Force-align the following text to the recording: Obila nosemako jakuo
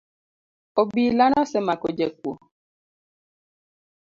Obila 0.79 1.25
nosemako 1.33 1.87
jakuo 1.97 2.33